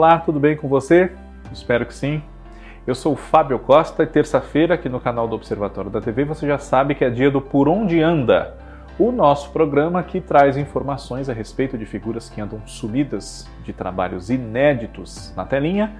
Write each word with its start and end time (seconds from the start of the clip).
olá, 0.00 0.18
tudo 0.18 0.40
bem 0.40 0.56
com 0.56 0.66
você? 0.66 1.12
Espero 1.52 1.84
que 1.84 1.92
sim. 1.92 2.22
Eu 2.86 2.94
sou 2.94 3.12
o 3.12 3.16
Fábio 3.16 3.58
Costa 3.58 4.02
e 4.02 4.06
terça-feira 4.06 4.72
aqui 4.72 4.88
no 4.88 4.98
canal 4.98 5.28
do 5.28 5.36
Observatório 5.36 5.90
da 5.90 6.00
TV 6.00 6.24
você 6.24 6.46
já 6.46 6.56
sabe 6.56 6.94
que 6.94 7.04
é 7.04 7.10
dia 7.10 7.30
do 7.30 7.38
Por 7.38 7.68
Onde 7.68 8.00
Anda, 8.00 8.56
o 8.98 9.12
nosso 9.12 9.52
programa 9.52 10.02
que 10.02 10.18
traz 10.18 10.56
informações 10.56 11.28
a 11.28 11.34
respeito 11.34 11.76
de 11.76 11.84
figuras 11.84 12.30
que 12.30 12.40
andam 12.40 12.66
sumidas, 12.66 13.46
de 13.62 13.74
trabalhos 13.74 14.30
inéditos 14.30 15.34
na 15.36 15.44
telinha 15.44 15.94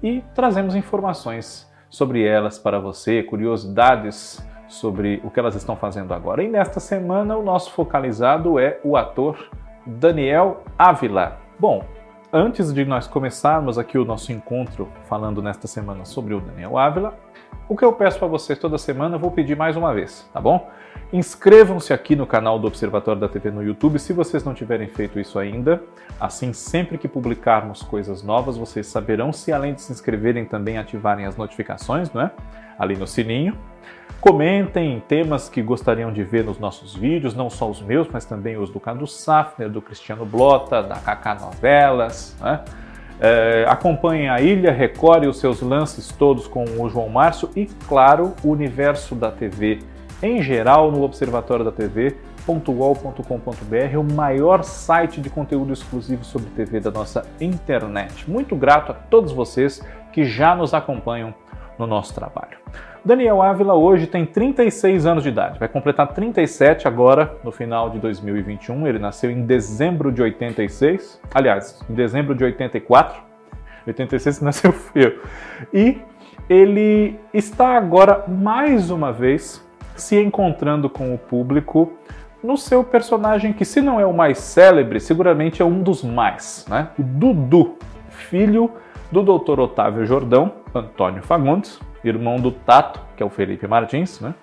e 0.00 0.22
trazemos 0.32 0.76
informações 0.76 1.68
sobre 1.88 2.24
elas 2.24 2.56
para 2.56 2.78
você, 2.78 3.20
curiosidades 3.20 4.40
sobre 4.68 5.20
o 5.24 5.30
que 5.30 5.40
elas 5.40 5.56
estão 5.56 5.74
fazendo 5.74 6.14
agora. 6.14 6.40
E 6.40 6.48
nesta 6.48 6.78
semana 6.78 7.36
o 7.36 7.42
nosso 7.42 7.72
focalizado 7.72 8.60
é 8.60 8.78
o 8.84 8.96
ator 8.96 9.50
Daniel 9.84 10.62
Ávila. 10.78 11.36
Bom, 11.58 11.84
antes 12.32 12.72
de 12.72 12.84
nós 12.84 13.06
começarmos 13.06 13.76
aqui 13.78 13.98
o 13.98 14.04
nosso 14.04 14.32
encontro 14.32 14.88
falando 15.08 15.42
nesta 15.42 15.66
semana 15.66 16.04
sobre 16.04 16.34
o 16.34 16.40
Daniel 16.40 16.78
Ávila, 16.78 17.18
o 17.68 17.76
que 17.76 17.84
eu 17.84 17.92
peço 17.92 18.18
para 18.18 18.28
vocês 18.28 18.58
toda 18.58 18.78
semana, 18.78 19.16
eu 19.16 19.18
vou 19.18 19.30
pedir 19.30 19.56
mais 19.56 19.76
uma 19.76 19.92
vez, 19.92 20.28
tá 20.32 20.40
bom? 20.40 20.68
Inscrevam-se 21.12 21.92
aqui 21.92 22.14
no 22.14 22.26
canal 22.26 22.58
do 22.58 22.68
Observatório 22.68 23.20
da 23.20 23.28
TV 23.28 23.50
no 23.50 23.62
YouTube 23.62 23.98
se 23.98 24.12
vocês 24.12 24.44
não 24.44 24.54
tiverem 24.54 24.88
feito 24.88 25.18
isso 25.18 25.38
ainda. 25.38 25.82
Assim, 26.20 26.52
sempre 26.52 26.98
que 26.98 27.08
publicarmos 27.08 27.82
coisas 27.82 28.22
novas, 28.22 28.56
vocês 28.56 28.86
saberão 28.86 29.32
se 29.32 29.52
além 29.52 29.74
de 29.74 29.82
se 29.82 29.92
inscreverem 29.92 30.44
também 30.44 30.78
ativarem 30.78 31.26
as 31.26 31.36
notificações, 31.36 32.12
né? 32.12 32.30
Ali 32.78 32.96
no 32.96 33.06
sininho. 33.06 33.56
Comentem 34.20 35.02
temas 35.08 35.48
que 35.48 35.62
gostariam 35.62 36.12
de 36.12 36.22
ver 36.22 36.44
nos 36.44 36.58
nossos 36.58 36.94
vídeos, 36.94 37.34
não 37.34 37.48
só 37.48 37.68
os 37.68 37.80
meus, 37.80 38.06
mas 38.12 38.26
também 38.26 38.58
os 38.58 38.68
do 38.68 38.78
Cadu 38.78 39.06
Safner, 39.06 39.70
do 39.70 39.80
Cristiano 39.80 40.26
Blota, 40.26 40.82
da 40.82 40.96
Kaká 40.96 41.36
Novelas. 41.36 42.36
Né? 42.38 42.62
É, 43.18 43.64
acompanhem 43.66 44.28
a 44.28 44.38
Ilha, 44.38 44.72
recore 44.72 45.26
os 45.26 45.38
seus 45.38 45.62
lances 45.62 46.08
todos 46.08 46.46
com 46.46 46.64
o 46.64 46.88
João 46.90 47.08
Márcio 47.08 47.48
e, 47.56 47.64
claro, 47.88 48.34
o 48.44 48.50
universo 48.50 49.14
da 49.14 49.30
TV 49.30 49.78
em 50.22 50.42
geral 50.42 50.92
no 50.92 51.02
Observatório 51.02 51.64
da 51.64 51.72
TV, 51.72 52.16
.ol.com.br, 52.46 53.98
o 53.98 54.14
maior 54.14 54.62
site 54.64 55.20
de 55.20 55.30
conteúdo 55.30 55.72
exclusivo 55.72 56.24
sobre 56.24 56.50
TV 56.50 56.80
da 56.80 56.90
nossa 56.90 57.24
internet. 57.40 58.28
Muito 58.28 58.54
grato 58.54 58.92
a 58.92 58.94
todos 58.94 59.32
vocês 59.32 59.80
que 60.12 60.24
já 60.24 60.54
nos 60.54 60.74
acompanham 60.74 61.32
no 61.80 61.86
nosso 61.86 62.14
trabalho. 62.14 62.58
Daniel 63.02 63.40
Ávila 63.40 63.74
hoje 63.74 64.06
tem 64.06 64.26
36 64.26 65.06
anos 65.06 65.22
de 65.22 65.30
idade, 65.30 65.58
vai 65.58 65.66
completar 65.66 66.08
37 66.08 66.86
agora 66.86 67.34
no 67.42 67.50
final 67.50 67.88
de 67.88 67.98
2021. 67.98 68.86
Ele 68.86 68.98
nasceu 68.98 69.30
em 69.30 69.46
dezembro 69.46 70.12
de 70.12 70.20
86, 70.20 71.18
aliás, 71.34 71.82
em 71.88 71.94
dezembro 71.94 72.34
de 72.34 72.44
84. 72.44 73.22
86 73.86 74.40
nasceu 74.42 74.74
eu. 74.94 75.18
E 75.72 75.98
ele 76.48 77.18
está 77.32 77.76
agora 77.76 78.24
mais 78.28 78.90
uma 78.90 79.12
vez 79.12 79.66
se 79.96 80.20
encontrando 80.20 80.90
com 80.90 81.14
o 81.14 81.18
público 81.18 81.92
no 82.42 82.56
seu 82.56 82.84
personagem 82.84 83.52
que, 83.52 83.64
se 83.64 83.80
não 83.80 83.98
é 83.98 84.04
o 84.04 84.12
mais 84.12 84.38
célebre, 84.38 85.00
seguramente 85.00 85.62
é 85.62 85.64
um 85.64 85.82
dos 85.82 86.02
mais, 86.02 86.66
né? 86.68 86.88
O 86.98 87.02
Dudu, 87.02 87.76
filho 88.08 88.70
do 89.10 89.22
Dr. 89.22 89.60
Otávio 89.60 90.04
Jordão, 90.06 90.59
Antônio 90.74 91.22
Fagundes, 91.22 91.80
irmão 92.04 92.36
do 92.36 92.50
Tato, 92.50 93.00
que 93.16 93.22
é 93.22 93.26
o 93.26 93.30
Felipe 93.30 93.66
Martins, 93.66 94.20
né? 94.20 94.34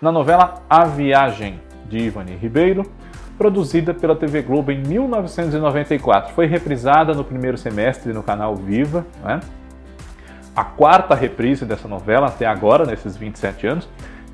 na 0.00 0.12
novela 0.12 0.62
A 0.68 0.84
Viagem, 0.84 1.60
de 1.86 1.98
Ivani 1.98 2.36
Ribeiro, 2.36 2.82
produzida 3.36 3.92
pela 3.92 4.14
TV 4.14 4.42
Globo 4.42 4.70
em 4.70 4.82
1994. 4.82 6.32
Foi 6.32 6.46
reprisada 6.46 7.12
no 7.12 7.24
primeiro 7.24 7.58
semestre 7.58 8.12
no 8.12 8.22
canal 8.22 8.54
Viva, 8.54 9.04
né? 9.22 9.40
a 10.54 10.64
quarta 10.64 11.14
reprise 11.14 11.64
dessa 11.64 11.88
novela 11.88 12.28
até 12.28 12.46
agora, 12.46 12.86
nesses 12.86 13.16
27 13.16 13.66
anos, 13.66 13.88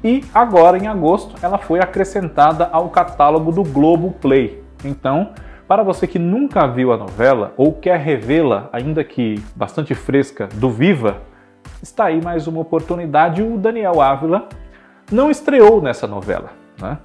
e 0.05 0.25
agora 0.35 0.79
em 0.79 0.87
agosto 0.87 1.35
ela 1.43 1.59
foi 1.59 1.79
acrescentada 1.79 2.69
ao 2.73 2.91
catálogo 2.91 3.51
do 3.51 3.63
Globo 3.63 4.13
Play. 4.21 4.63
Então, 4.85 5.33
para 5.67 5.83
você 5.83 6.07
que 6.07 6.19
nunca 6.19 6.67
viu 6.67 6.93
a 6.93 6.97
novela 6.97 7.55
ou 7.57 7.73
quer 7.73 7.99
revê-la, 7.99 8.69
ainda 8.73 9.05
que 9.05 9.43
bastante 9.55 9.95
fresca, 9.95 10.49
do 10.55 10.71
Viva, 10.71 11.19
está 11.83 12.07
aí 12.07 12.23
mais 12.23 12.47
uma 12.47 12.61
oportunidade. 12.61 13.43
O 13.43 13.57
Daniel 13.57 14.01
Ávila 14.01 14.49
não 15.11 15.31
estreou 15.31 15.81
nessa 15.83 16.07
novela. 16.07 16.51
Né? 16.81 16.99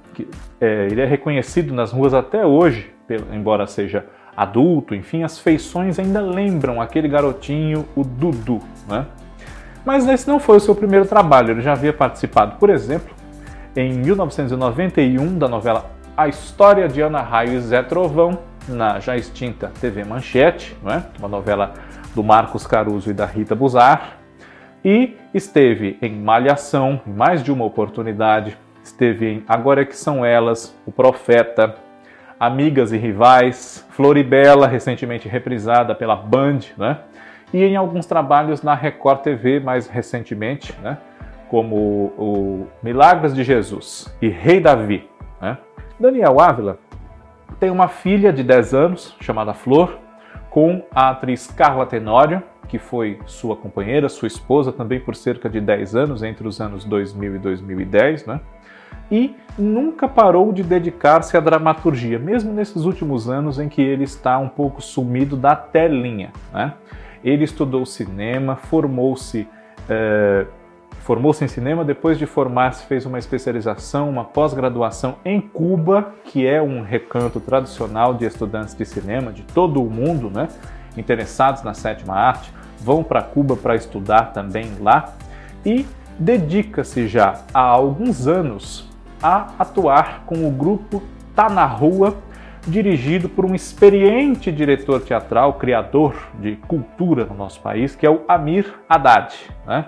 É, 0.60 0.86
ele 0.90 1.00
é 1.00 1.04
reconhecido 1.04 1.74
nas 1.74 1.92
ruas 1.92 2.14
até 2.14 2.44
hoje, 2.44 2.90
embora 3.32 3.66
seja 3.66 4.06
adulto, 4.36 4.94
enfim, 4.94 5.22
as 5.22 5.38
feições 5.38 5.98
ainda 5.98 6.20
lembram 6.20 6.80
aquele 6.80 7.08
garotinho, 7.08 7.86
o 7.96 8.04
Dudu. 8.04 8.60
Né? 8.88 9.06
Mas 9.84 10.06
esse 10.06 10.28
não 10.28 10.38
foi 10.38 10.58
o 10.58 10.60
seu 10.60 10.74
primeiro 10.74 11.06
trabalho, 11.06 11.52
ele 11.52 11.62
já 11.62 11.72
havia 11.72 11.92
participado, 11.92 12.56
por 12.56 12.68
exemplo, 12.68 13.14
em 13.74 13.94
1991 13.94 15.38
da 15.38 15.48
novela 15.48 15.90
A 16.16 16.28
História 16.28 16.88
de 16.88 17.00
Ana 17.00 17.22
Raio 17.22 17.54
e 17.54 17.60
Zé 17.60 17.82
Trovão, 17.82 18.38
na 18.68 18.98
já 18.98 19.16
extinta 19.16 19.70
TV 19.80 20.04
Manchete, 20.04 20.76
né? 20.82 21.04
uma 21.18 21.28
novela 21.28 21.74
do 22.14 22.22
Marcos 22.22 22.66
Caruso 22.66 23.10
e 23.10 23.14
da 23.14 23.24
Rita 23.24 23.54
Buzar 23.54 24.25
e 24.84 25.16
esteve 25.34 25.98
em 26.00 26.12
Malhação, 26.12 27.00
em 27.06 27.12
mais 27.12 27.42
de 27.42 27.52
uma 27.52 27.64
oportunidade, 27.64 28.56
esteve 28.82 29.26
em 29.26 29.44
Agora 29.48 29.84
que 29.84 29.96
são 29.96 30.24
elas, 30.24 30.76
O 30.86 30.92
Profeta, 30.92 31.74
Amigas 32.38 32.92
e 32.92 32.96
Rivais, 32.96 33.86
Floribela, 33.90 34.66
recentemente 34.66 35.28
reprisada 35.28 35.94
pela 35.94 36.14
Band, 36.14 36.60
né? 36.76 36.98
E 37.52 37.62
em 37.64 37.76
alguns 37.76 38.06
trabalhos 38.06 38.62
na 38.62 38.74
Record 38.74 39.20
TV 39.20 39.60
mais 39.60 39.86
recentemente, 39.86 40.74
né? 40.82 40.98
Como 41.48 41.76
o 42.18 42.66
Milagres 42.82 43.34
de 43.34 43.42
Jesus 43.42 44.14
e 44.20 44.28
Rei 44.28 44.60
Davi. 44.60 45.08
Né? 45.40 45.56
Daniel 45.98 46.40
Ávila 46.40 46.78
tem 47.58 47.70
uma 47.70 47.88
filha 47.88 48.32
de 48.32 48.42
10 48.42 48.74
anos 48.74 49.16
chamada 49.20 49.54
Flor, 49.54 49.98
com 50.50 50.82
a 50.94 51.10
atriz 51.10 51.46
Carla 51.46 51.86
Tenório, 51.86 52.42
que 52.68 52.78
foi 52.78 53.18
sua 53.26 53.56
companheira, 53.56 54.08
sua 54.08 54.28
esposa 54.28 54.72
também 54.72 55.00
por 55.00 55.14
cerca 55.14 55.48
de 55.48 55.60
10 55.60 55.94
anos, 55.96 56.22
entre 56.22 56.46
os 56.46 56.60
anos 56.60 56.84
2000 56.84 57.36
e 57.36 57.38
2010, 57.38 58.26
né? 58.26 58.40
E 59.10 59.34
nunca 59.56 60.08
parou 60.08 60.52
de 60.52 60.62
dedicar-se 60.62 61.36
à 61.36 61.40
dramaturgia, 61.40 62.18
mesmo 62.18 62.52
nesses 62.52 62.84
últimos 62.84 63.28
anos 63.28 63.58
em 63.58 63.68
que 63.68 63.80
ele 63.80 64.04
está 64.04 64.38
um 64.38 64.48
pouco 64.48 64.82
sumido 64.82 65.36
da 65.36 65.54
telinha. 65.54 66.32
Né? 66.52 66.74
Ele 67.22 67.44
estudou 67.44 67.86
cinema, 67.86 68.56
formou-se 68.56 69.46
eh, 69.88 70.46
formou-se 71.06 71.44
em 71.44 71.46
cinema, 71.46 71.84
depois 71.84 72.18
de 72.18 72.26
formar-se 72.26 72.84
fez 72.86 73.06
uma 73.06 73.16
especialização, 73.16 74.10
uma 74.10 74.24
pós-graduação 74.24 75.14
em 75.24 75.40
Cuba, 75.40 76.14
que 76.24 76.44
é 76.44 76.60
um 76.60 76.82
recanto 76.82 77.38
tradicional 77.38 78.12
de 78.12 78.24
estudantes 78.24 78.74
de 78.74 78.84
cinema 78.84 79.32
de 79.32 79.44
todo 79.44 79.80
o 79.80 79.88
mundo, 79.88 80.28
né? 80.28 80.48
Interessados 80.96 81.62
na 81.62 81.74
sétima 81.74 82.14
arte, 82.14 82.52
vão 82.80 83.02
para 83.02 83.22
Cuba 83.22 83.56
para 83.56 83.74
estudar 83.74 84.32
também 84.32 84.72
lá 84.80 85.14
e 85.64 85.86
dedica-se 86.18 87.06
já 87.06 87.40
há 87.52 87.60
alguns 87.60 88.26
anos 88.26 88.88
a 89.22 89.48
atuar 89.58 90.22
com 90.26 90.46
o 90.46 90.50
grupo 90.50 91.02
Tá 91.34 91.50
na 91.50 91.66
Rua, 91.66 92.16
dirigido 92.66 93.28
por 93.28 93.44
um 93.44 93.54
experiente 93.54 94.50
diretor 94.50 95.02
teatral, 95.02 95.54
criador 95.54 96.16
de 96.40 96.56
cultura 96.56 97.26
no 97.26 97.34
nosso 97.34 97.60
país, 97.60 97.94
que 97.94 98.06
é 98.06 98.10
o 98.10 98.22
Amir 98.26 98.72
Haddad. 98.88 99.34
Né? 99.66 99.84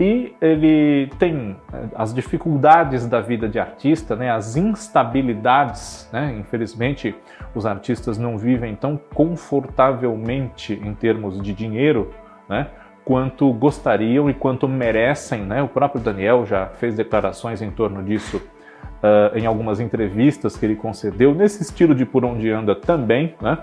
E 0.00 0.34
ele 0.40 1.10
tem 1.18 1.54
eh, 1.70 1.84
as 1.94 2.14
dificuldades 2.14 3.06
da 3.06 3.20
vida 3.20 3.46
de 3.46 3.58
artista, 3.60 4.16
né, 4.16 4.30
as 4.30 4.56
instabilidades. 4.56 6.08
Né? 6.10 6.34
Infelizmente, 6.40 7.14
os 7.54 7.66
artistas 7.66 8.16
não 8.16 8.38
vivem 8.38 8.74
tão 8.74 8.98
confortavelmente 9.12 10.72
em 10.72 10.94
termos 10.94 11.38
de 11.42 11.52
dinheiro 11.52 12.14
né, 12.48 12.68
quanto 13.04 13.52
gostariam 13.52 14.30
e 14.30 14.32
quanto 14.32 14.66
merecem. 14.66 15.42
Né? 15.42 15.62
O 15.62 15.68
próprio 15.68 16.00
Daniel 16.00 16.46
já 16.46 16.68
fez 16.68 16.94
declarações 16.94 17.60
em 17.60 17.70
torno 17.70 18.02
disso 18.02 18.38
uh, 18.38 19.36
em 19.36 19.44
algumas 19.44 19.80
entrevistas 19.80 20.56
que 20.56 20.64
ele 20.64 20.76
concedeu, 20.76 21.34
nesse 21.34 21.62
estilo 21.62 21.94
de 21.94 22.06
por 22.06 22.24
onde 22.24 22.50
anda 22.50 22.74
também, 22.74 23.34
né? 23.38 23.58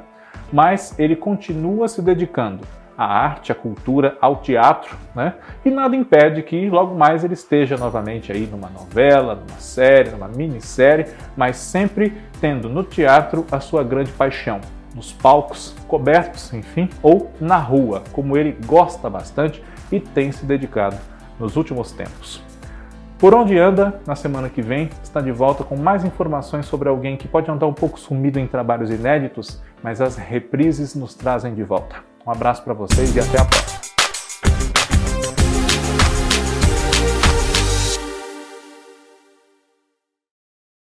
mas 0.54 0.98
ele 1.00 1.16
continua 1.16 1.88
se 1.88 2.00
dedicando 2.00 2.64
à 2.98 3.06
arte, 3.06 3.52
à 3.52 3.56
cultura, 3.56 4.18
ao 4.20 4.38
teatro, 4.38 4.98
né? 5.16 5.36
E 5.64 5.70
nada 5.70 5.96
impede 5.96 6.42
que 6.42 6.70
logo 6.70 6.96
mais 6.96 7.24
ele 7.24 7.36
esteja 7.36 7.78
novamente 7.78 8.32
aí 8.32 8.48
numa 8.48 8.70
novela, 8.70 9.36
numa 9.36 9.60
série, 9.60 10.10
numa 10.10 10.28
minissérie, 10.28 11.06
mas 11.36 11.58
sempre 11.58 12.18
tendo 12.42 12.68
no 12.68 12.84
teatro 12.84 13.46
a 13.52 13.60
sua 13.60 13.84
grande 13.84 14.12
paixão, 14.12 14.60
nos 14.96 15.14
palcos 15.14 15.76
cobertos, 15.88 16.52
enfim, 16.54 16.90
ou 17.04 17.32
na 17.40 17.58
rua, 17.58 18.04
como 18.12 18.36
ele 18.36 18.58
gosta 18.66 19.10
bastante 19.10 19.64
e 19.92 20.00
tem 20.00 20.32
se 20.32 20.46
dedicado 20.46 20.98
nos 21.40 21.56
últimos 21.56 21.92
tempos. 21.92 22.42
Por 23.20 23.34
onde 23.34 23.58
anda, 23.58 24.00
na 24.06 24.16
semana 24.16 24.48
que 24.48 24.62
vem, 24.62 24.90
está 25.02 25.20
de 25.22 25.32
volta 25.32 25.64
com 25.64 25.76
mais 25.76 26.04
informações 26.04 26.68
sobre 26.68 26.88
alguém 26.88 27.18
que 27.18 27.28
pode 27.28 27.50
andar 27.50 27.66
um 27.66 27.74
pouco 27.74 28.00
sumido 28.00 28.40
em 28.40 28.46
trabalhos 28.46 28.92
inéditos, 28.92 29.62
mas 29.84 30.02
as 30.02 30.18
reprises 30.18 30.94
nos 30.94 31.16
trazem 31.16 31.56
de 31.56 31.64
volta. 31.64 32.17
Um 32.28 32.32
abraço 32.32 32.62
para 32.62 32.74
vocês 32.74 33.16
e 33.16 33.22
até 33.22 33.40
a 33.40 33.46
próxima. 33.46 33.77